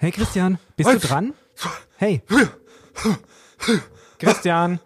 [0.00, 1.34] Hey Christian, bist du dran?
[1.96, 2.22] Hey.
[4.20, 4.78] Christian.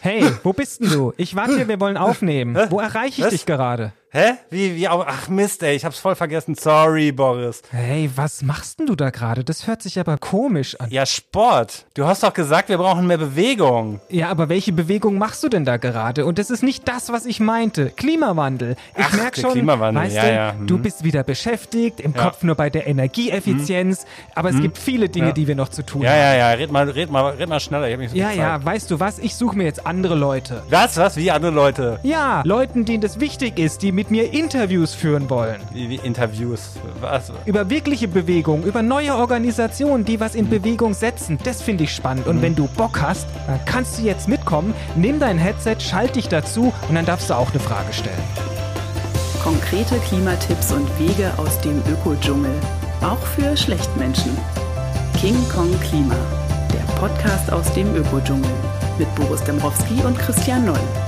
[0.00, 1.12] Hey, wo bist denn du?
[1.16, 2.56] Ich warte hier, wir wollen aufnehmen.
[2.70, 3.92] Wo erreiche ich dich gerade?
[4.14, 4.34] Hä?
[4.50, 5.06] Wie, wie auch?
[5.08, 6.54] Ach Mist, ey, ich hab's voll vergessen.
[6.54, 7.62] Sorry, Boris.
[7.70, 9.42] Hey, was machst denn du da gerade?
[9.42, 10.90] Das hört sich aber komisch an.
[10.90, 11.86] Ja, Sport.
[11.94, 14.02] Du hast doch gesagt, wir brauchen mehr Bewegung.
[14.10, 16.26] Ja, aber welche Bewegung machst du denn da gerade?
[16.26, 17.88] Und das ist nicht das, was ich meinte.
[17.88, 18.76] Klimawandel.
[18.98, 20.66] Ich Ach, merk schon, Klimawandel, weißt ja, du, ja, hm.
[20.66, 22.24] du bist wieder beschäftigt, im Ja.
[22.24, 24.04] Kopf nur bei der Energieeffizienz.
[24.34, 25.32] Aber es gibt viele Dinge, Ja.
[25.32, 26.18] die wir noch zu tun Ja, haben.
[26.18, 27.86] ja, ja, red mal, red mal, red mal schneller.
[27.88, 29.18] Ich hab nicht so Ja, ja, weißt du was?
[29.20, 30.62] Ich suche mir jetzt andere Leute.
[30.68, 31.16] Was, was?
[31.16, 31.98] Wie andere Leute?
[32.02, 35.60] Ja, Leuten, denen das wichtig ist, die mit mir Interviews führen wollen.
[35.72, 36.72] Wie, wie Interviews.
[37.00, 37.30] Was?
[37.46, 41.38] Über wirkliche Bewegung, über neue Organisationen, die was in Bewegung setzen.
[41.44, 42.26] Das finde ich spannend.
[42.26, 46.26] Und wenn du Bock hast, dann kannst du jetzt mitkommen, nimm dein Headset, schalt dich
[46.26, 48.24] dazu und dann darfst du auch eine Frage stellen.
[49.40, 52.54] Konkrete Klimatipps und Wege aus dem Ökodschungel.
[53.02, 54.36] Auch für Schlechtmenschen.
[55.20, 56.16] King Kong Klima.
[56.72, 58.50] Der Podcast aus dem Ökodschungel.
[58.98, 61.01] Mit Boris Dembrowski und Christian Noll.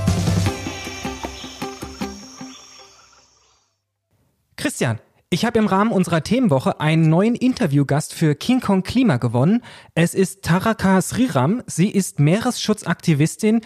[4.75, 9.61] Christian, ich habe im Rahmen unserer Themenwoche einen neuen Interviewgast für King Kong Klima gewonnen.
[9.93, 11.63] Es ist Taraka Sriram.
[11.65, 13.61] Sie ist Meeresschutzaktivistin.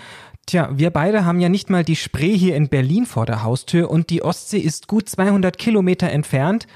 [0.45, 3.89] Tja, wir beide haben ja nicht mal die Spree hier in Berlin vor der Haustür
[3.89, 6.67] und die Ostsee ist gut 200 Kilometer entfernt.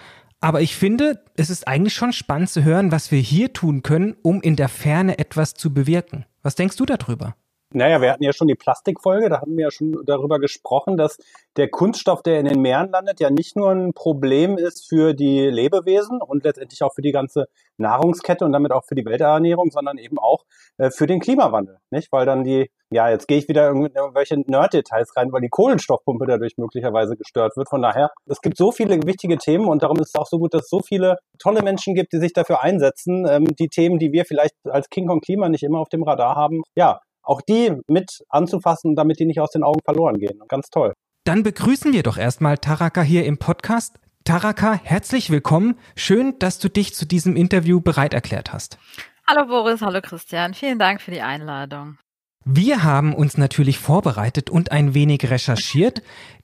[0.41, 4.15] Aber ich finde, es ist eigentlich schon spannend zu hören, was wir hier tun können,
[4.23, 6.25] um in der Ferne etwas zu bewirken.
[6.41, 7.35] Was denkst du darüber?
[7.75, 11.17] Naja, wir hatten ja schon die Plastikfolge, da hatten wir ja schon darüber gesprochen, dass
[11.57, 15.47] der Kunststoff, der in den Meeren landet, ja nicht nur ein Problem ist für die
[15.47, 19.97] Lebewesen und letztendlich auch für die ganze Nahrungskette und damit auch für die Welternährung, sondern
[19.97, 20.45] eben auch
[20.77, 22.11] äh, für den Klimawandel, nicht?
[22.11, 26.27] Weil dann die, ja, jetzt gehe ich wieder in irgendwelche Nerd-Details rein, weil die Kohlenstoffpumpe
[26.27, 27.69] dadurch möglicherweise gestört wird.
[27.69, 30.53] Von daher, es gibt so viele wichtige Themen und darum ist es auch so gut,
[30.53, 34.11] dass es so viele tolle Menschen gibt, die sich dafür einsetzen, ähm, die Themen, die
[34.11, 37.71] wir vielleicht als King Kong Klima nicht immer auf dem Radar haben, ja, auch die
[37.87, 40.39] mit anzufassen, damit die nicht aus den Augen verloren gehen.
[40.47, 40.93] Ganz toll.
[41.23, 43.95] Dann begrüßen wir doch erstmal Taraka hier im Podcast.
[44.25, 45.75] Taraka, herzlich willkommen.
[45.95, 48.77] Schön, dass du dich zu diesem Interview bereit erklärt hast.
[49.27, 50.53] Hallo Boris, hallo Christian.
[50.53, 51.97] Vielen Dank für die Einladung.
[52.45, 56.01] Wir haben uns natürlich vorbereitet und ein wenig recherchiert.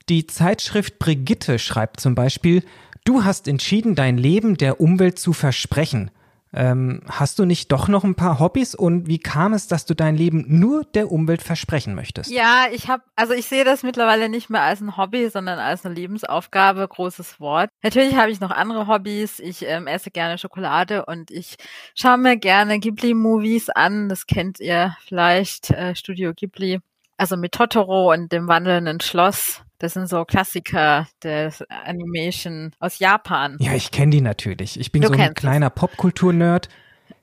[0.07, 2.63] Die Zeitschrift Brigitte schreibt zum Beispiel,
[3.03, 6.09] du hast entschieden, dein Leben der Umwelt zu versprechen.
[6.51, 9.93] Ähm, hast du nicht doch noch ein paar Hobbys und wie kam es, dass du
[9.93, 12.31] dein Leben nur der Umwelt versprechen möchtest?
[12.31, 15.85] Ja, ich habe, also ich sehe das mittlerweile nicht mehr als ein Hobby, sondern als
[15.85, 17.69] eine Lebensaufgabe, großes Wort.
[17.83, 19.39] Natürlich habe ich noch andere Hobbys.
[19.39, 21.57] Ich ähm, esse gerne Schokolade und ich
[21.93, 24.09] schaue mir gerne Ghibli-Movies an.
[24.09, 26.79] Das kennt ihr vielleicht, äh, Studio Ghibli.
[27.17, 29.61] Also mit Totoro und dem wandelnden Schloss.
[29.79, 33.57] Das sind so Klassiker des Animation aus Japan.
[33.59, 34.79] Ja, ich kenne die natürlich.
[34.79, 36.69] Ich bin Du so ein kleiner Popkultur-Nerd.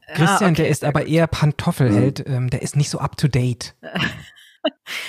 [0.09, 3.29] Christian, Ah, okay, der ist aber eher Pantoffelheld, ähm, der ist nicht so up to
[3.29, 3.75] date.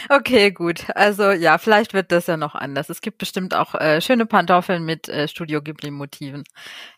[0.09, 0.85] Okay, gut.
[0.95, 2.89] Also ja, vielleicht wird das ja noch anders.
[2.89, 6.43] Es gibt bestimmt auch äh, schöne Pantoffeln mit äh, Studio Ghibli-Motiven,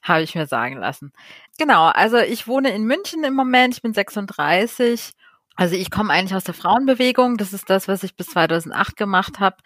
[0.04, 1.12] habe ich mir sagen lassen.
[1.58, 5.12] Genau, also ich wohne in München im Moment, ich bin 36.
[5.60, 7.36] Also ich komme eigentlich aus der Frauenbewegung.
[7.36, 9.58] Das ist das, was ich bis 2008 gemacht habe.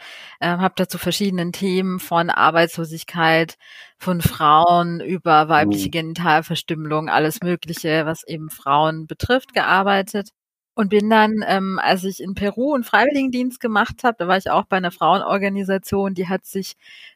[0.41, 3.57] Ähm, habe dazu verschiedenen Themen von Arbeitslosigkeit,
[3.99, 5.91] von Frauen über weibliche Mhm.
[5.91, 10.29] Genitalverstümmelung, alles Mögliche, was eben Frauen betrifft, gearbeitet.
[10.75, 14.49] Und bin dann, ähm, als ich in Peru einen Freiwilligendienst gemacht habe, da war ich
[14.49, 16.73] auch bei einer Frauenorganisation, die hat sich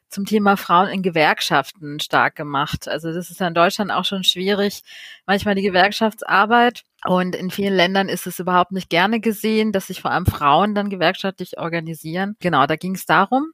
[0.08, 2.88] zum Thema Frauen in Gewerkschaften stark gemacht.
[2.88, 4.82] Also das ist ja in Deutschland auch schon schwierig,
[5.26, 6.84] manchmal die Gewerkschaftsarbeit.
[7.04, 10.74] Und in vielen Ländern ist es überhaupt nicht gerne gesehen, dass sich vor allem Frauen
[10.74, 12.36] dann gewerkschaftlich organisieren.
[12.40, 13.52] Genau, da ging es darum.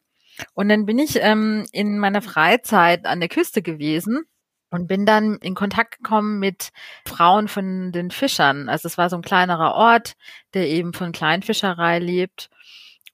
[0.54, 4.24] Und dann bin ich ähm, in meiner Freizeit an der Küste gewesen
[4.70, 6.70] und bin dann in Kontakt gekommen mit
[7.06, 8.68] Frauen von den Fischern.
[8.68, 10.14] Also es war so ein kleinerer Ort,
[10.54, 12.50] der eben von Kleinfischerei lebt.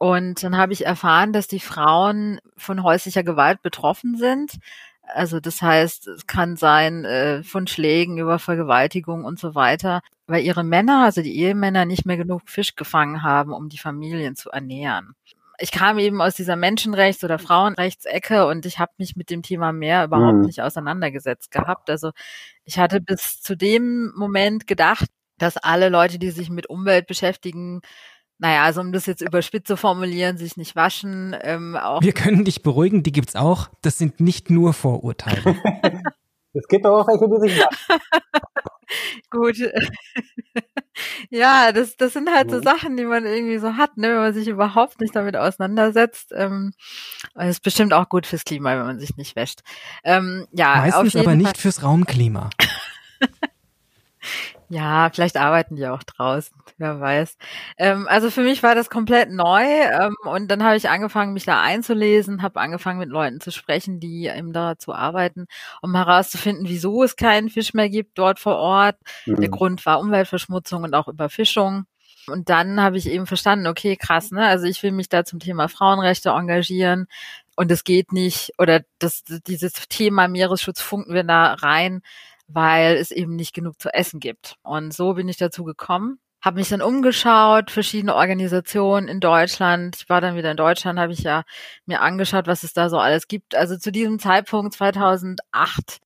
[0.02, 4.54] Und dann habe ich erfahren, dass die Frauen von häuslicher Gewalt betroffen sind.
[5.02, 10.42] Also das heißt, es kann sein äh, von Schlägen über Vergewaltigung und so weiter, weil
[10.42, 14.48] ihre Männer, also die Ehemänner, nicht mehr genug Fisch gefangen haben, um die Familien zu
[14.48, 15.12] ernähren.
[15.58, 19.70] Ich kam eben aus dieser Menschenrechts- oder Frauenrechtsecke und ich habe mich mit dem Thema
[19.72, 20.46] mehr überhaupt Mhm.
[20.46, 21.90] nicht auseinandergesetzt gehabt.
[21.90, 22.12] Also
[22.64, 27.82] ich hatte bis zu dem Moment gedacht, dass alle Leute, die sich mit Umwelt beschäftigen,
[28.40, 32.44] naja, also um das jetzt überspitzt zu formulieren, sich nicht waschen, ähm, auch Wir können
[32.44, 33.68] dich beruhigen, die gibt's auch.
[33.82, 35.56] Das sind nicht nur Vorurteile.
[36.52, 38.00] Es gibt aber auch welche, die sich waschen.
[39.30, 39.56] gut.
[41.30, 42.60] ja, das, das sind halt so.
[42.60, 46.32] Sachen, die man irgendwie so hat, ne, wenn man sich überhaupt nicht damit auseinandersetzt.
[46.34, 46.72] Ähm,
[47.34, 49.60] das ist bestimmt auch gut fürs Klima, wenn man sich nicht wäscht.
[50.02, 51.36] Ähm, ja, auf Meistens jeden aber Fall.
[51.36, 52.50] nicht fürs Raumklima.
[54.72, 57.36] Ja, vielleicht arbeiten die auch draußen, wer weiß.
[57.76, 61.44] Ähm, also für mich war das komplett neu ähm, und dann habe ich angefangen, mich
[61.44, 65.46] da einzulesen, habe angefangen mit Leuten zu sprechen, die eben dazu arbeiten,
[65.82, 68.96] um herauszufinden, wieso es keinen Fisch mehr gibt dort vor Ort.
[69.26, 69.40] Mhm.
[69.40, 71.86] Der Grund war Umweltverschmutzung und auch Überfischung.
[72.28, 74.46] Und dann habe ich eben verstanden, okay, krass, ne?
[74.46, 77.06] Also ich will mich da zum Thema Frauenrechte engagieren
[77.56, 82.02] und es geht nicht, oder das, dieses Thema Meeresschutz funken wir da rein,
[82.52, 84.56] weil es eben nicht genug zu essen gibt.
[84.62, 86.18] Und so bin ich dazu gekommen.
[86.42, 89.96] Habe mich dann umgeschaut, verschiedene Organisationen in Deutschland.
[89.96, 91.42] Ich war dann wieder in Deutschland, habe ich ja
[91.84, 93.54] mir angeschaut, was es da so alles gibt.
[93.54, 96.00] Also zu diesem Zeitpunkt 2008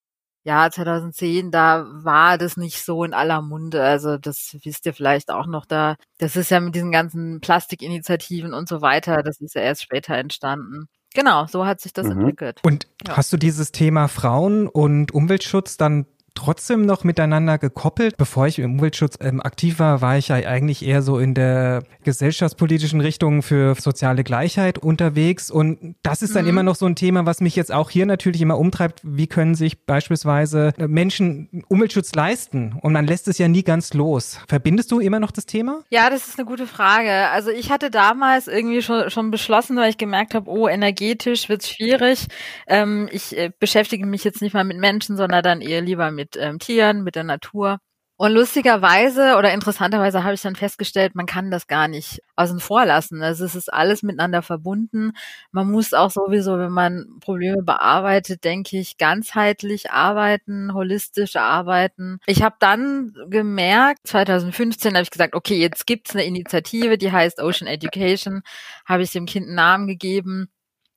[0.46, 3.82] ja, 2010, da war das nicht so in aller Munde.
[3.82, 5.96] Also das wisst ihr vielleicht auch noch da.
[6.18, 10.14] Das ist ja mit diesen ganzen Plastikinitiativen und so weiter, das ist ja erst später
[10.16, 10.88] entstanden.
[11.14, 12.20] Genau, so hat sich das mhm.
[12.20, 12.60] entwickelt.
[12.62, 13.16] Und ja.
[13.16, 18.16] hast du dieses Thema Frauen und Umweltschutz dann trotzdem noch miteinander gekoppelt.
[18.16, 21.82] Bevor ich im Umweltschutz ähm, aktiv war, war ich ja eigentlich eher so in der
[22.04, 25.50] gesellschaftspolitischen Richtung für soziale Gleichheit unterwegs.
[25.50, 26.50] Und das ist dann mhm.
[26.50, 29.00] immer noch so ein Thema, was mich jetzt auch hier natürlich immer umtreibt.
[29.02, 32.76] Wie können sich beispielsweise Menschen Umweltschutz leisten?
[32.80, 34.38] Und man lässt es ja nie ganz los.
[34.48, 35.82] Verbindest du immer noch das Thema?
[35.90, 37.28] Ja, das ist eine gute Frage.
[37.30, 41.62] Also ich hatte damals irgendwie schon, schon beschlossen, weil ich gemerkt habe, oh, energetisch wird
[41.62, 42.26] es schwierig.
[42.66, 46.23] Ähm, ich äh, beschäftige mich jetzt nicht mal mit Menschen, sondern dann eher lieber mit
[46.24, 47.78] mit ähm, Tieren, mit der Natur.
[48.16, 52.86] Und lustigerweise oder interessanterweise habe ich dann festgestellt, man kann das gar nicht außen vor
[52.86, 53.24] lassen.
[53.24, 55.12] Also es ist alles miteinander verbunden.
[55.50, 62.20] Man muss auch sowieso, wenn man Probleme bearbeitet, denke ich, ganzheitlich arbeiten, holistisch arbeiten.
[62.26, 67.42] Ich habe dann gemerkt, 2015 habe ich gesagt, okay, jetzt gibt's eine Initiative, die heißt
[67.42, 68.42] Ocean Education,
[68.86, 70.48] habe ich dem Kind einen Namen gegeben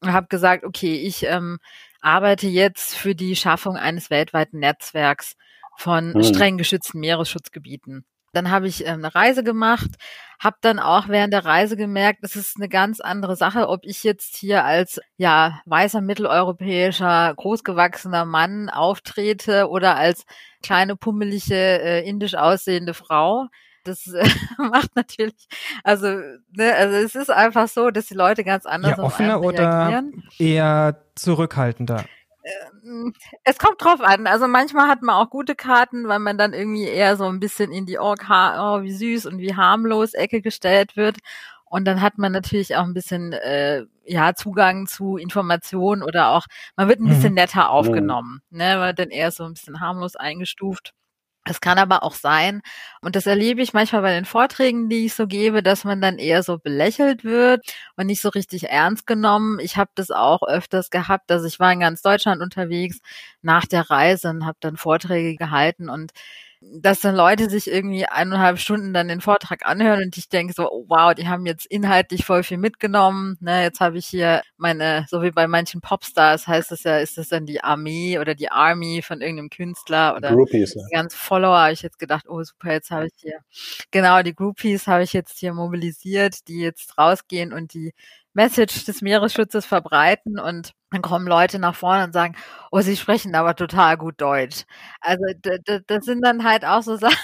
[0.01, 1.57] und habe gesagt, okay, ich ähm,
[2.07, 5.35] arbeite jetzt für die Schaffung eines weltweiten Netzwerks
[5.77, 6.23] von hm.
[6.23, 8.05] streng geschützten Meeresschutzgebieten.
[8.31, 9.89] Dann habe ich äh, eine Reise gemacht,
[10.39, 14.03] habe dann auch während der Reise gemerkt, es ist eine ganz andere Sache, ob ich
[14.03, 20.23] jetzt hier als ja weißer mitteleuropäischer großgewachsener Mann auftrete oder als
[20.63, 23.47] kleine pummelige äh, indisch aussehende Frau
[23.87, 25.47] das äh, macht natürlich,
[25.83, 30.03] also, ne, also es ist einfach so, dass die Leute ganz anders ja, offener oder
[30.37, 32.05] eher zurückhaltender.
[32.83, 33.13] Ähm,
[33.43, 34.27] es kommt drauf an.
[34.27, 37.71] Also manchmal hat man auch gute Karten, weil man dann irgendwie eher so ein bisschen
[37.71, 41.17] in die oh, oh wie süß und wie harmlos Ecke gestellt wird.
[41.69, 46.45] Und dann hat man natürlich auch ein bisschen äh, ja Zugang zu Informationen oder auch
[46.77, 47.35] man wird ein bisschen mhm.
[47.35, 50.93] netter aufgenommen, ne, weil dann eher so ein bisschen harmlos eingestuft.
[51.49, 52.61] Es kann aber auch sein,
[53.01, 56.17] und das erlebe ich manchmal bei den Vorträgen, die ich so gebe, dass man dann
[56.17, 57.65] eher so belächelt wird
[57.95, 59.59] und nicht so richtig ernst genommen.
[59.59, 62.99] Ich habe das auch öfters gehabt, dass ich war in ganz Deutschland unterwegs
[63.41, 66.11] nach der Reise und habe dann Vorträge gehalten und
[66.61, 70.69] dass dann Leute sich irgendwie eineinhalb Stunden dann den Vortrag anhören und ich denke so,
[70.71, 73.37] oh, wow, die haben jetzt inhaltlich voll viel mitgenommen.
[73.39, 77.17] Ne, jetzt habe ich hier meine, so wie bei manchen Popstars heißt es ja, ist
[77.17, 81.57] das dann die Armee oder die Army von irgendeinem Künstler oder Groupies, die ganzen Follower.
[81.57, 83.39] Habe ich jetzt gedacht, oh super, jetzt habe ich hier,
[83.91, 87.93] genau, die Groupies habe ich jetzt hier mobilisiert, die jetzt rausgehen und die
[88.37, 92.35] Message des Meeresschutzes verbreiten und dann kommen Leute nach vorne und sagen,
[92.71, 94.63] oh, sie sprechen aber total gut Deutsch.
[95.01, 95.25] Also
[95.87, 97.17] das sind dann halt auch so Sachen.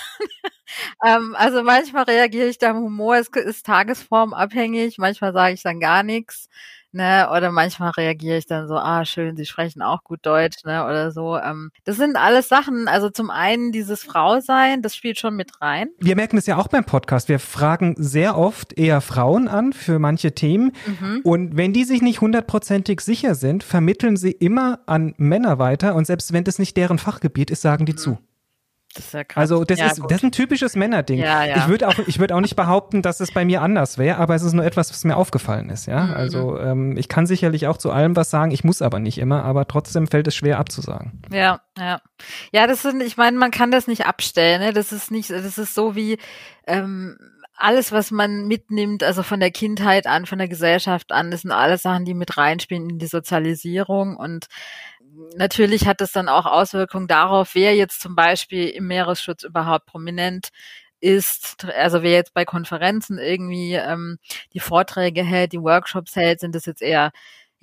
[1.06, 6.04] ähm, also manchmal reagiere ich da Humor, es ist tagesformabhängig, manchmal sage ich dann gar
[6.04, 6.50] nichts
[6.94, 10.86] ne, oder manchmal reagiere ich dann so, ah, schön, sie sprechen auch gut Deutsch, ne,
[10.86, 11.38] oder so.
[11.38, 15.90] Ähm, das sind alles Sachen, also zum einen dieses Frausein, das spielt schon mit rein.
[16.00, 17.30] Wir merken es ja auch beim Podcast.
[17.30, 20.72] Wir fragen sehr oft eher Frauen an für manche Themen.
[20.86, 21.22] Mhm.
[21.24, 25.96] Und wenn die sich nicht hundertprozentig sicher sind, vermitteln sie immer an Männer weiter.
[25.96, 27.98] Und selbst wenn das nicht deren Fachgebiet ist, sagen die mhm.
[27.98, 28.18] zu.
[28.96, 29.42] Das ist ja krass.
[29.42, 31.20] Also das, ja, ist, das ist ein typisches Männerding.
[31.20, 31.58] Ja, ja.
[31.58, 34.36] Ich würde auch, ich würde auch nicht behaupten, dass es bei mir anders wäre, aber
[34.36, 35.88] es ist nur etwas, was mir aufgefallen ist.
[35.88, 36.14] Ja, mhm.
[36.14, 38.52] also ähm, ich kann sicherlich auch zu allem was sagen.
[38.52, 41.22] Ich muss aber nicht immer, aber trotzdem fällt es schwer abzusagen.
[41.32, 42.02] Ja, ja,
[42.52, 42.68] ja.
[42.68, 44.62] Das sind, ich meine, man kann das nicht abstellen.
[44.62, 44.74] Ne?
[44.74, 46.18] Das ist nicht, das ist so wie
[46.68, 47.18] ähm,
[47.56, 51.52] alles, was man mitnimmt, also von der Kindheit an, von der Gesellschaft an, das sind
[51.52, 54.48] alles Sachen, die mit reinspielen in die Sozialisierung und
[55.36, 60.50] natürlich hat es dann auch Auswirkungen darauf, wer jetzt zum Beispiel im Meeresschutz überhaupt prominent
[61.00, 64.18] ist, also wer jetzt bei Konferenzen irgendwie ähm,
[64.54, 67.12] die Vorträge hält, die Workshops hält, sind das jetzt eher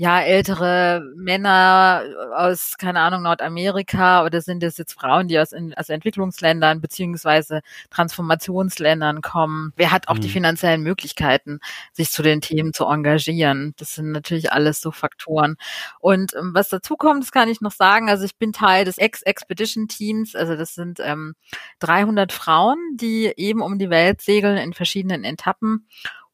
[0.01, 2.03] ja, ältere Männer
[2.35, 7.61] aus, keine Ahnung, Nordamerika oder sind es jetzt Frauen, die aus, in, aus Entwicklungsländern beziehungsweise
[7.91, 9.75] Transformationsländern kommen?
[9.77, 10.23] Wer hat auch mhm.
[10.23, 11.61] die finanziellen Möglichkeiten,
[11.93, 13.75] sich zu den Themen zu engagieren?
[13.77, 15.57] Das sind natürlich alles so Faktoren.
[15.99, 18.09] Und ähm, was dazu kommt, das kann ich noch sagen.
[18.09, 20.35] Also ich bin Teil des Ex-Expedition-Teams.
[20.35, 21.35] Also das sind ähm,
[21.81, 25.87] 300 Frauen, die eben um die Welt segeln in verschiedenen Etappen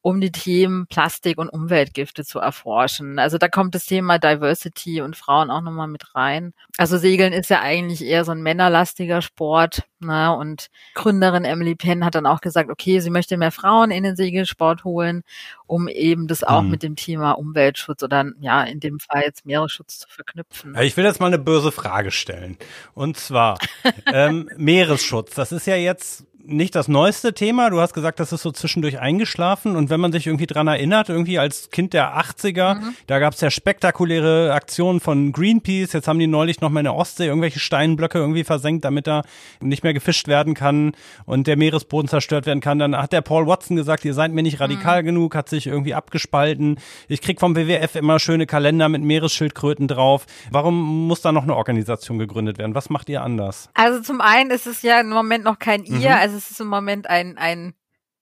[0.06, 3.18] um die Themen Plastik und Umweltgifte zu erforschen.
[3.18, 6.52] Also da kommt das Thema Diversity und Frauen auch nochmal mit rein.
[6.78, 9.82] Also Segeln ist ja eigentlich eher so ein männerlastiger Sport.
[9.98, 10.32] Ne?
[10.36, 14.14] Und Gründerin Emily Penn hat dann auch gesagt, okay, sie möchte mehr Frauen in den
[14.14, 15.24] Segelsport holen,
[15.66, 16.70] um eben das auch mhm.
[16.70, 20.76] mit dem Thema Umweltschutz oder ja, in dem Fall jetzt Meeresschutz zu verknüpfen.
[20.82, 22.58] Ich will jetzt mal eine böse Frage stellen.
[22.94, 23.58] Und zwar
[24.12, 25.34] ähm, Meeresschutz.
[25.34, 27.70] Das ist ja jetzt nicht das neueste Thema.
[27.70, 29.76] Du hast gesagt, das ist so zwischendurch eingeschlafen.
[29.76, 32.94] Und wenn man sich irgendwie dran erinnert, irgendwie als Kind der 80er, mhm.
[33.06, 35.92] da gab es ja spektakuläre Aktionen von Greenpeace.
[35.92, 39.22] Jetzt haben die neulich noch mal in der Ostsee irgendwelche Steinblöcke irgendwie versenkt, damit da
[39.60, 40.92] nicht mehr gefischt werden kann
[41.24, 42.78] und der Meeresboden zerstört werden kann.
[42.78, 45.06] Dann hat der Paul Watson gesagt, ihr seid mir nicht radikal mhm.
[45.06, 46.78] genug, hat sich irgendwie abgespalten.
[47.08, 50.26] Ich krieg vom WWF immer schöne Kalender mit Meeresschildkröten drauf.
[50.50, 52.74] Warum muss da noch eine Organisation gegründet werden?
[52.74, 53.68] Was macht ihr anders?
[53.74, 56.35] Also zum einen ist es ja im Moment noch kein ihr, mhm.
[56.36, 57.74] Also es ist im Moment ein, ein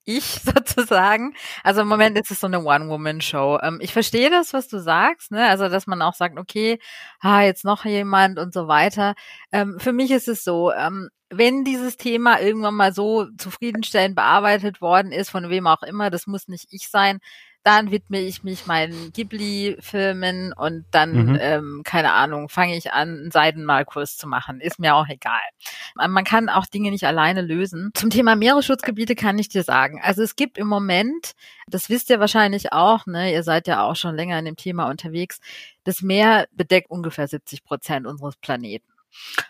[0.05, 1.35] ich sozusagen.
[1.65, 3.59] Also im Moment ist es so eine One-Woman-Show.
[3.63, 5.49] Ähm, ich verstehe das, was du sagst, ne?
[5.49, 6.79] Also, dass man auch sagt, okay,
[7.23, 9.15] ha, jetzt noch jemand und so weiter.
[9.53, 14.81] Ähm, für mich ist es so, ähm, wenn dieses Thema irgendwann mal so zufriedenstellend bearbeitet
[14.81, 17.19] worden ist, von wem auch immer, das muss nicht ich sein,
[17.65, 21.39] dann widme ich mich meinen Ghibli-Filmen und dann, mhm.
[21.41, 24.61] ähm, keine Ahnung, fange ich an, einen Seidenmalkurs zu machen.
[24.61, 25.41] Ist mir auch egal.
[25.95, 27.91] Man kann auch Dinge nicht alleine lösen.
[27.95, 29.99] Zum Thema Meeresschutzgebiete kann ich dir sagen.
[30.03, 31.33] Also es gibt im Moment,
[31.67, 34.91] das wisst ihr wahrscheinlich auch, ne, ihr seid ja auch schon länger in dem Thema
[34.91, 35.41] unterwegs,
[35.85, 38.94] das Meer bedeckt ungefähr 70 Prozent unseres Planeten.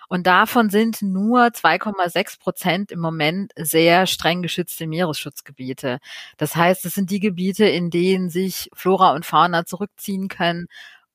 [0.08, 5.98] Und davon sind nur 2,6 Prozent im Moment sehr streng geschützte Meeresschutzgebiete.
[6.36, 10.66] Das heißt, es sind die Gebiete, in denen sich Flora und Fauna zurückziehen können,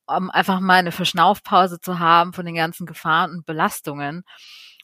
[0.07, 4.23] um einfach mal eine Verschnaufpause zu haben von den ganzen Gefahren und Belastungen.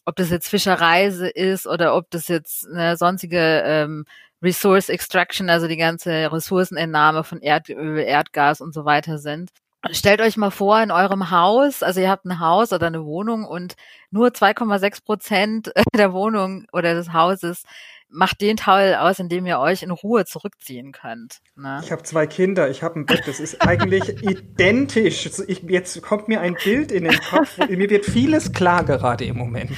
[0.05, 4.05] Ob das jetzt Fischerei ist oder ob das jetzt eine sonstige ähm,
[4.41, 9.49] Resource Extraction, also die ganze Ressourcenentnahme von Erdöl, Erdgas und so weiter sind.
[9.91, 13.45] Stellt euch mal vor, in eurem Haus, also ihr habt ein Haus oder eine Wohnung
[13.45, 13.75] und
[14.09, 17.63] nur 2,6 Prozent der Wohnung oder des Hauses
[18.09, 21.39] macht den Teil aus, in dem ihr euch in Ruhe zurückziehen könnt.
[21.55, 21.81] Ne?
[21.83, 25.29] Ich habe zwei Kinder, ich habe ein Bett, das ist eigentlich identisch.
[25.47, 29.37] Ich, jetzt kommt mir ein Bild in den Kopf, mir wird vieles klar gerade im
[29.37, 29.71] Moment.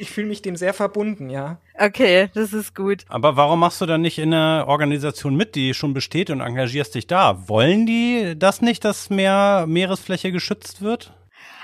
[0.00, 1.60] Ich fühle mich dem sehr verbunden, ja.
[1.78, 3.04] Okay, das ist gut.
[3.08, 6.94] Aber warum machst du dann nicht in einer Organisation mit, die schon besteht und engagierst
[6.94, 7.48] dich da?
[7.48, 11.12] Wollen die das nicht, dass mehr Meeresfläche geschützt wird?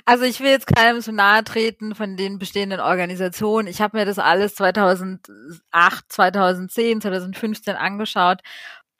[0.08, 3.68] Also ich will jetzt keinem zu nahe treten von den bestehenden Organisationen.
[3.68, 5.20] Ich habe mir das alles 2008,
[6.08, 8.40] 2010, 2015 angeschaut.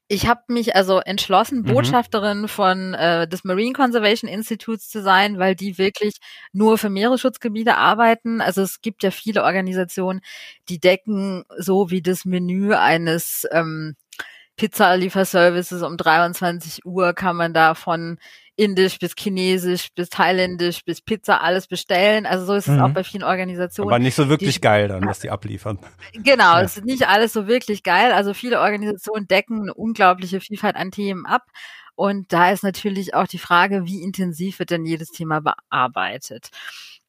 [0.08, 1.72] Ich habe mich also entschlossen, mhm.
[1.72, 6.16] Botschafterin von äh, des Marine Conservation Institutes zu sein, weil die wirklich
[6.52, 8.42] nur für Meeresschutzgebiete arbeiten.
[8.42, 10.20] Also es gibt ja viele Organisationen,
[10.68, 13.96] die decken so wie das Menü eines ähm,
[14.58, 18.18] Pizza-Lieferservices um 23 Uhr kann man da von
[18.58, 22.26] Indisch bis Chinesisch bis Thailändisch bis Pizza alles bestellen.
[22.26, 22.82] Also so ist es mhm.
[22.82, 23.88] auch bei vielen Organisationen.
[23.88, 25.78] Aber nicht so wirklich die, geil dann, was die abliefern.
[26.12, 26.62] Genau, ja.
[26.62, 28.12] es ist nicht alles so wirklich geil.
[28.12, 31.44] Also viele Organisationen decken eine unglaubliche Vielfalt an Themen ab.
[31.94, 36.50] Und da ist natürlich auch die Frage, wie intensiv wird denn jedes Thema bearbeitet.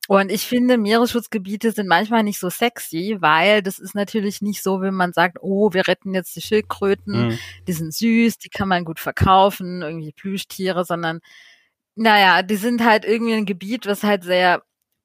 [0.10, 4.82] Und ich finde, Meeresschutzgebiete sind manchmal nicht so sexy, weil das ist natürlich nicht so,
[4.82, 7.40] wenn man sagt, oh, wir retten jetzt die Schildkröten, mhm.
[7.68, 11.20] die sind süß, die kann man gut verkaufen, irgendwie Plüschtiere, sondern
[11.94, 14.64] naja, die sind halt irgendwie ein Gebiet, was halt sehr,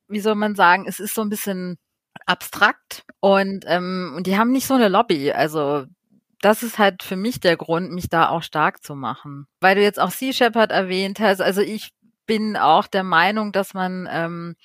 [0.08, 1.76] wie soll man sagen, es ist so ein bisschen
[2.24, 5.32] abstrakt und, ähm, und die haben nicht so eine Lobby.
[5.32, 5.84] Also
[6.40, 9.48] das ist halt für mich der Grund, mich da auch stark zu machen.
[9.60, 11.90] Weil du jetzt auch Sea Shepherd erwähnt hast, also ich
[12.24, 14.56] bin auch der Meinung, dass man ähm,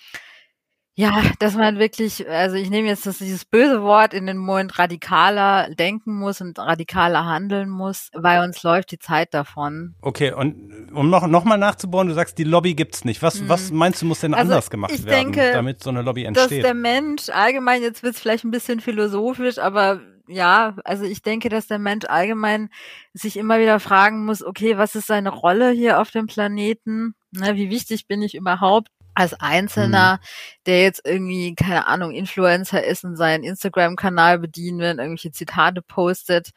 [1.00, 4.78] ja, dass man wirklich, also ich nehme jetzt das, dieses böse Wort in den Mund,
[4.78, 9.96] radikaler denken muss und radikaler handeln muss, weil uns läuft die Zeit davon.
[10.02, 13.22] Okay, und um noch, noch mal nachzubohren, du sagst, die Lobby gibt's nicht.
[13.22, 13.48] Was, hm.
[13.48, 16.52] was meinst du, muss denn also anders gemacht werden, denke, damit so eine Lobby entsteht?
[16.52, 21.48] Dass der Mensch allgemein, jetzt wird's vielleicht ein bisschen philosophisch, aber ja, also ich denke,
[21.48, 22.70] dass der Mensch allgemein
[23.14, 27.16] sich immer wieder fragen muss, okay, was ist seine Rolle hier auf dem Planeten?
[27.32, 28.90] Ne, wie wichtig bin ich überhaupt?
[29.20, 30.64] Als Einzelner, mhm.
[30.66, 36.52] der jetzt irgendwie, keine Ahnung, Influencer ist und seinen Instagram-Kanal bedienen will, irgendwelche Zitate postet,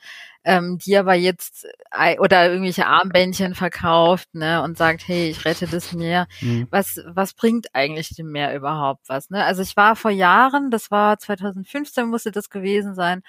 [0.44, 5.66] ähm, die aber jetzt äh, oder irgendwelche Armbändchen verkauft, ne, und sagt, hey, ich rette
[5.66, 6.28] das Meer.
[6.40, 6.68] Mhm.
[6.70, 9.44] Was, was bringt eigentlich dem Meer überhaupt was, ne?
[9.44, 13.22] Also ich war vor Jahren, das war 2015 musste das gewesen sein,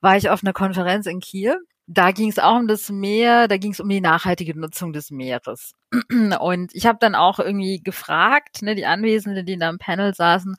[0.00, 1.58] war ich auf einer Konferenz in Kiel
[1.88, 5.10] da ging es auch um das Meer, da ging es um die nachhaltige Nutzung des
[5.10, 5.72] Meeres.
[6.40, 10.56] Und ich habe dann auch irgendwie gefragt, ne, die Anwesenden, die da im Panel saßen,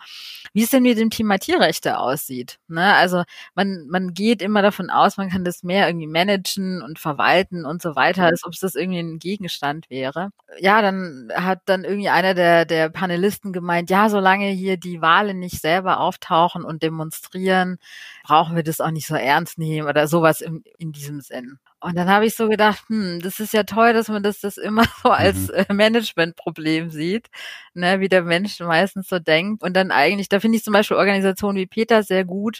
[0.53, 2.59] wie es denn mit dem Thema Tierrechte aussieht.
[2.67, 2.95] Ne?
[2.95, 7.65] Also man, man geht immer davon aus, man kann das Meer irgendwie managen und verwalten
[7.65, 10.31] und so weiter, als ob es das irgendwie ein Gegenstand wäre.
[10.59, 15.35] Ja, dann hat dann irgendwie einer der, der Panelisten gemeint, ja, solange hier die Wale
[15.35, 17.77] nicht selber auftauchen und demonstrieren,
[18.23, 21.59] brauchen wir das auch nicht so ernst nehmen oder sowas in, in diesem Sinn.
[21.81, 24.57] Und dann habe ich so gedacht, hm, das ist ja toll, dass man das, das
[24.57, 25.53] immer so als mhm.
[25.53, 27.27] Äh, Managementproblem sieht,
[27.73, 29.63] ne, wie der Mensch meistens so denkt.
[29.63, 32.59] Und dann eigentlich, da finde ich zum Beispiel Organisationen wie Peter sehr gut,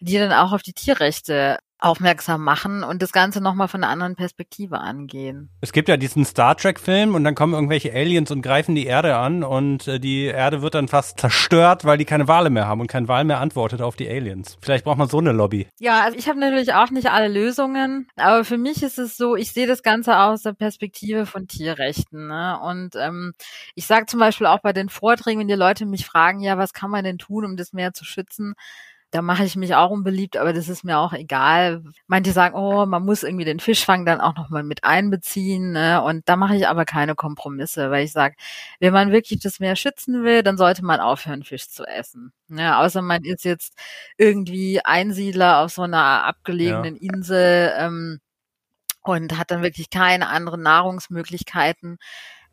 [0.00, 4.16] die dann auch auf die Tierrechte aufmerksam machen und das Ganze nochmal von einer anderen
[4.16, 5.50] Perspektive angehen.
[5.60, 9.16] Es gibt ja diesen Star Trek-Film und dann kommen irgendwelche Aliens und greifen die Erde
[9.16, 12.80] an und äh, die Erde wird dann fast zerstört, weil die keine Wale mehr haben
[12.80, 14.56] und kein Wal mehr antwortet auf die Aliens.
[14.62, 15.68] Vielleicht braucht man so eine Lobby.
[15.78, 19.36] Ja, also ich habe natürlich auch nicht alle Lösungen, aber für mich ist es so,
[19.36, 22.28] ich sehe das Ganze aus der Perspektive von Tierrechten.
[22.28, 22.58] Ne?
[22.60, 23.32] Und ähm,
[23.74, 26.72] ich sage zum Beispiel auch bei den Vorträgen, wenn die Leute mich fragen, ja, was
[26.72, 28.54] kann man denn tun, um das Meer zu schützen?
[29.14, 31.84] Da mache ich mich auch unbeliebt, aber das ist mir auch egal.
[32.08, 35.70] Manche sagen, oh, man muss irgendwie den Fischfang dann auch nochmal mit einbeziehen.
[35.70, 36.02] Ne?
[36.02, 38.34] Und da mache ich aber keine Kompromisse, weil ich sage,
[38.80, 42.32] wenn man wirklich das Meer schützen will, dann sollte man aufhören, Fisch zu essen.
[42.48, 42.76] Ne?
[42.76, 43.78] Außer man ist jetzt
[44.16, 47.12] irgendwie Einsiedler auf so einer abgelegenen ja.
[47.12, 48.18] Insel ähm,
[49.04, 51.98] und hat dann wirklich keine anderen Nahrungsmöglichkeiten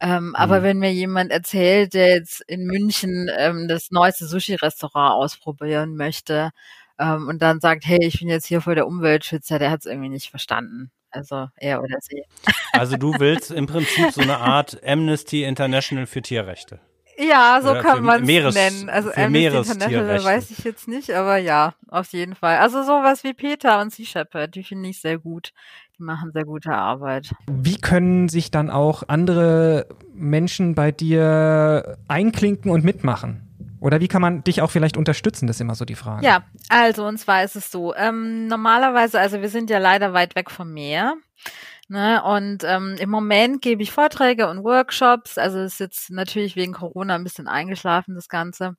[0.01, 0.35] ähm, mhm.
[0.35, 6.49] Aber wenn mir jemand erzählt, der jetzt in München ähm, das neueste Sushi-Restaurant ausprobieren möchte
[6.99, 9.85] ähm, und dann sagt, hey, ich bin jetzt hier vor der Umweltschützer, der hat es
[9.85, 10.91] irgendwie nicht verstanden.
[11.11, 12.23] Also er oder sie.
[12.73, 16.79] Also du willst im Prinzip so eine Art Amnesty International für Tierrechte.
[17.17, 18.89] Ja, so Oder kann man es nennen.
[18.89, 22.57] Also Amnesty International weiß ich jetzt nicht, aber ja, auf jeden Fall.
[22.57, 25.53] Also sowas wie Peter und Sea Shepherd, die finde ich sehr gut.
[26.01, 27.31] Die machen sehr gute Arbeit.
[27.45, 33.75] Wie können sich dann auch andere Menschen bei dir einklinken und mitmachen?
[33.79, 35.45] Oder wie kann man dich auch vielleicht unterstützen?
[35.45, 36.25] Das ist immer so die Frage.
[36.25, 37.93] Ja, also und zwar ist es so.
[37.93, 41.17] Ähm, normalerweise, also wir sind ja leider weit weg vom Meer.
[41.87, 42.23] Ne?
[42.23, 45.37] Und ähm, im Moment gebe ich Vorträge und Workshops.
[45.37, 48.75] Also ist jetzt natürlich wegen Corona ein bisschen eingeschlafen, das Ganze.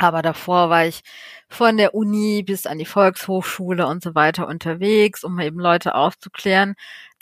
[0.00, 1.02] Aber davor war ich
[1.48, 6.74] von der Uni bis an die Volkshochschule und so weiter unterwegs, um eben Leute aufzuklären.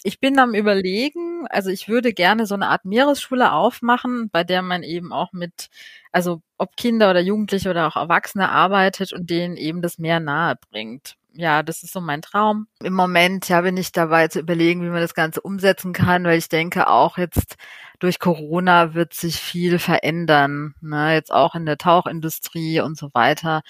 [0.04, 4.62] Ich bin am überlegen, also ich würde gerne so eine Art Meeresschule aufmachen, bei der
[4.62, 5.70] man eben auch mit,
[6.12, 10.54] also ob Kinder oder Jugendliche oder auch Erwachsene arbeitet und denen eben das Meer nahe
[10.70, 12.66] bringt ja, das ist so mein Traum.
[12.82, 16.38] Im Moment ja bin ich dabei zu überlegen, wie man das Ganze umsetzen kann, weil
[16.38, 17.56] ich denke auch jetzt
[17.98, 21.14] durch Corona wird sich viel verändern, ne?
[21.14, 23.62] jetzt auch in der Tauchindustrie und so weiter.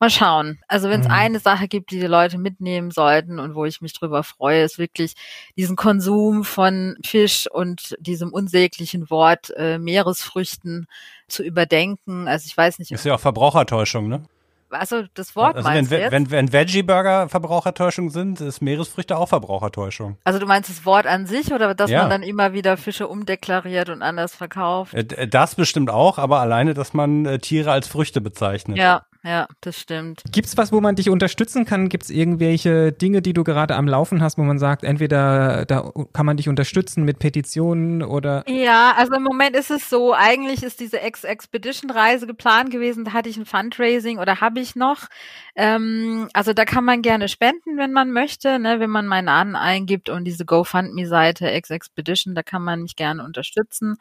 [0.00, 0.60] Mal schauen.
[0.68, 1.14] Also wenn es mhm.
[1.14, 4.78] eine Sache gibt, die die Leute mitnehmen sollten und wo ich mich drüber freue, ist
[4.78, 5.14] wirklich
[5.56, 10.86] diesen Konsum von Fisch und diesem unsäglichen Wort äh, Meeresfrüchten
[11.28, 12.28] zu überdenken.
[12.28, 12.90] Also ich weiß nicht.
[12.90, 14.22] Ist ja auch Verbrauchertäuschung, ne?
[14.70, 16.12] Also das Wort also meinst wenn, du jetzt?
[16.12, 20.18] Wenn, wenn Veggie-Burger Verbrauchertäuschung sind, ist Meeresfrüchte auch Verbrauchertäuschung.
[20.24, 22.02] Also du meinst das Wort an sich oder dass ja.
[22.02, 24.94] man dann immer wieder Fische umdeklariert und anders verkauft?
[24.94, 28.76] Äh, das bestimmt auch, aber alleine, dass man äh, Tiere als Früchte bezeichnet.
[28.76, 30.22] Ja, ja, das stimmt.
[30.32, 31.90] Gibt's was, wo man dich unterstützen kann?
[31.90, 36.24] Gibt's irgendwelche Dinge, die du gerade am Laufen hast, wo man sagt, entweder da kann
[36.24, 38.42] man dich unterstützen mit Petitionen oder?
[38.48, 43.28] Ja, also im Moment ist es so, eigentlich ist diese Ex-Expedition-Reise geplant gewesen, da hatte
[43.28, 45.08] ich ein Fundraising oder habe ich noch.
[45.54, 49.56] Ähm, also da kann man gerne spenden, wenn man möchte, ne, wenn man meinen Namen
[49.56, 53.98] eingibt und diese GoFundMe-Seite Ex-Expedition, da kann man mich gerne unterstützen.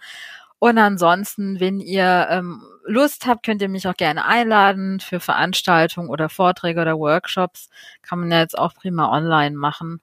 [0.60, 6.10] Und ansonsten, wenn ihr ähm, Lust habt, könnt ihr mich auch gerne einladen für Veranstaltungen
[6.10, 7.70] oder Vorträge oder Workshops.
[8.02, 10.02] Kann man ja jetzt auch prima online machen.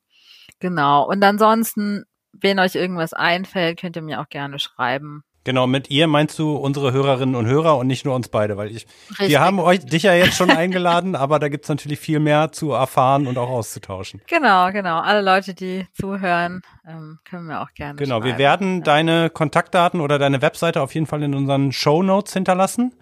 [0.60, 1.06] Genau.
[1.08, 5.24] Und ansonsten, wenn euch irgendwas einfällt, könnt ihr mir auch gerne schreiben.
[5.44, 8.70] Genau, mit ihr meinst du unsere Hörerinnen und Hörer und nicht nur uns beide, weil
[8.70, 9.28] ich, Richtig.
[9.28, 12.72] wir haben euch, dich ja jetzt schon eingeladen, aber da gibt's natürlich viel mehr zu
[12.72, 14.22] erfahren und auch auszutauschen.
[14.26, 15.00] Genau, genau.
[15.00, 17.96] Alle Leute, die zuhören, ähm, können wir auch gerne.
[17.96, 18.24] Genau, schreiben.
[18.26, 18.84] wir werden ja.
[18.84, 22.94] deine Kontaktdaten oder deine Webseite auf jeden Fall in unseren Show Notes hinterlassen,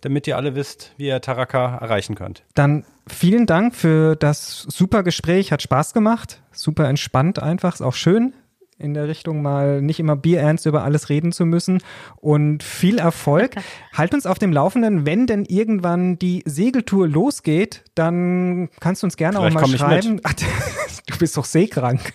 [0.00, 2.44] damit ihr alle wisst, wie ihr Taraka erreichen könnt.
[2.54, 7.94] Dann vielen Dank für das super Gespräch, hat Spaß gemacht, super entspannt einfach, ist auch
[7.94, 8.34] schön
[8.78, 11.82] in der Richtung mal nicht immer bierernst über alles reden zu müssen
[12.16, 13.56] und viel Erfolg.
[13.92, 19.16] halt uns auf dem Laufenden, wenn denn irgendwann die Segeltour losgeht, dann kannst du uns
[19.16, 20.20] gerne Vielleicht auch mal schreiben.
[20.22, 20.32] Ach,
[21.06, 22.12] du bist doch seekrank,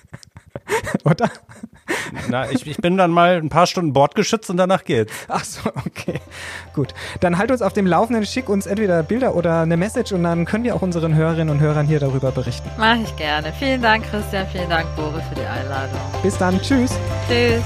[1.03, 1.29] oder?
[2.29, 5.13] Na, ich, ich bin dann mal ein paar Stunden Bordgeschützt und danach geht's.
[5.27, 6.19] Ach so, okay.
[6.73, 6.93] Gut.
[7.19, 10.45] Dann halt uns auf dem Laufenden, schick uns entweder Bilder oder eine Message und dann
[10.45, 12.69] können wir auch unseren Hörerinnen und Hörern hier darüber berichten.
[12.77, 13.53] Mache ich gerne.
[13.59, 14.45] Vielen Dank, Christian.
[14.51, 15.99] Vielen Dank, Bore, für die Einladung.
[16.21, 16.61] Bis dann.
[16.61, 16.91] Tschüss.
[17.27, 17.63] Tschüss.